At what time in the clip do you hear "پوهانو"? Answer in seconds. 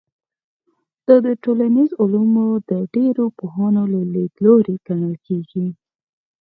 3.37-3.81